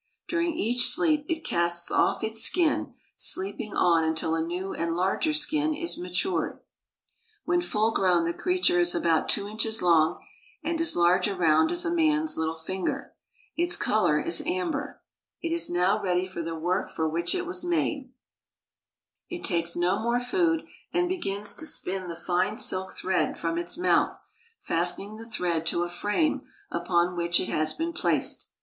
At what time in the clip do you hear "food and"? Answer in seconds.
20.19-21.07